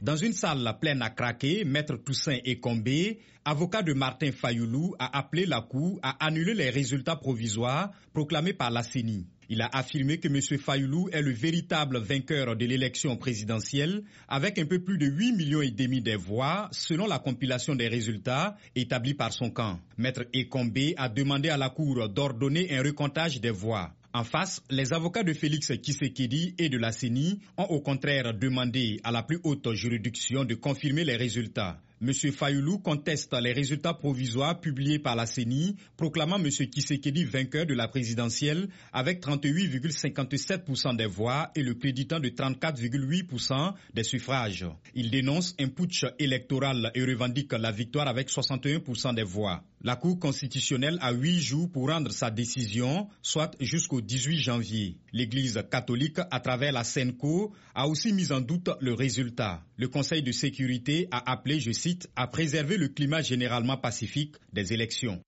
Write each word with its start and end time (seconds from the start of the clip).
Dans 0.00 0.14
une 0.16 0.32
salle 0.32 0.76
pleine 0.80 1.02
à 1.02 1.10
craquer, 1.10 1.64
Maître 1.64 1.96
Toussaint 1.96 2.38
Ekombe, 2.44 2.88
avocat 3.44 3.82
de 3.82 3.92
Martin 3.94 4.30
Fayoulou, 4.30 4.94
a 5.00 5.18
appelé 5.18 5.44
la 5.44 5.60
Cour 5.60 5.98
à 6.04 6.24
annuler 6.24 6.54
les 6.54 6.70
résultats 6.70 7.16
provisoires 7.16 7.90
proclamés 8.12 8.52
par 8.52 8.70
la 8.70 8.84
CENI. 8.84 9.26
Il 9.48 9.60
a 9.60 9.68
affirmé 9.72 10.18
que 10.18 10.28
M. 10.28 10.40
Fayoulou 10.60 11.08
est 11.10 11.20
le 11.20 11.32
véritable 11.32 11.98
vainqueur 11.98 12.54
de 12.54 12.64
l'élection 12.64 13.16
présidentielle 13.16 14.04
avec 14.28 14.58
un 14.60 14.66
peu 14.66 14.78
plus 14.84 14.98
de 14.98 15.06
8 15.06 15.32
millions 15.32 15.62
et 15.62 15.70
demi 15.72 16.00
de 16.00 16.14
voix 16.16 16.68
selon 16.70 17.08
la 17.08 17.18
compilation 17.18 17.74
des 17.74 17.88
résultats 17.88 18.56
établis 18.76 19.14
par 19.14 19.32
son 19.32 19.50
camp. 19.50 19.80
Maître 19.96 20.26
Ekombe 20.32 20.78
a 20.96 21.08
demandé 21.08 21.48
à 21.48 21.56
la 21.56 21.70
Cour 21.70 22.08
d'ordonner 22.08 22.72
un 22.76 22.84
recomptage 22.84 23.40
des 23.40 23.50
voix. 23.50 23.92
En 24.18 24.24
face, 24.24 24.60
les 24.68 24.92
avocats 24.92 25.22
de 25.22 25.32
Félix 25.32 25.70
Kisekedi 25.80 26.52
et 26.58 26.68
de 26.68 26.76
la 26.76 26.90
CENI 26.90 27.38
ont 27.56 27.66
au 27.66 27.80
contraire 27.80 28.34
demandé 28.34 28.98
à 29.04 29.12
la 29.12 29.22
plus 29.22 29.38
haute 29.44 29.72
juridiction 29.74 30.44
de 30.44 30.56
confirmer 30.56 31.04
les 31.04 31.14
résultats. 31.14 31.78
M. 32.00 32.12
Fayoulou 32.12 32.78
conteste 32.78 33.34
les 33.42 33.52
résultats 33.52 33.94
provisoires 33.94 34.60
publiés 34.60 34.98
par 35.00 35.16
la 35.16 35.26
CENI, 35.26 35.76
proclamant 35.96 36.36
M. 36.36 36.48
Kisekedi 36.48 37.24
vainqueur 37.24 37.66
de 37.66 37.74
la 37.74 37.88
présidentielle 37.88 38.68
avec 38.92 39.20
38,57% 39.20 40.96
des 40.96 41.06
voix 41.06 41.50
et 41.56 41.62
le 41.62 41.74
créditant 41.74 42.20
de 42.20 42.28
34,8% 42.28 43.74
des 43.94 44.04
suffrages. 44.04 44.66
Il 44.94 45.10
dénonce 45.10 45.56
un 45.58 45.68
putsch 45.68 46.04
électoral 46.18 46.92
et 46.94 47.04
revendique 47.04 47.52
la 47.52 47.72
victoire 47.72 48.06
avec 48.06 48.28
61% 48.30 49.14
des 49.14 49.24
voix. 49.24 49.64
La 49.82 49.94
Cour 49.94 50.18
constitutionnelle 50.18 50.98
a 51.00 51.12
huit 51.12 51.40
jours 51.40 51.70
pour 51.70 51.88
rendre 51.88 52.10
sa 52.10 52.30
décision, 52.32 53.08
soit 53.22 53.54
jusqu'au 53.60 54.00
18 54.00 54.36
janvier. 54.38 54.96
L'Église 55.12 55.62
catholique, 55.70 56.18
à 56.32 56.40
travers 56.40 56.72
la 56.72 56.82
SENCO, 56.82 57.52
a 57.76 57.86
aussi 57.86 58.12
mis 58.12 58.32
en 58.32 58.40
doute 58.40 58.70
le 58.80 58.92
résultat. 58.92 59.62
Le 59.76 59.86
Conseil 59.86 60.22
de 60.24 60.32
sécurité 60.32 61.06
a 61.12 61.30
appelé, 61.30 61.60
je 61.60 61.70
à 62.16 62.26
préserver 62.26 62.76
le 62.76 62.88
climat 62.88 63.22
généralement 63.22 63.76
pacifique 63.76 64.36
des 64.52 64.72
élections. 64.72 65.22